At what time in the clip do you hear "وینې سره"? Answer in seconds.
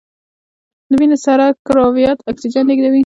0.99-1.45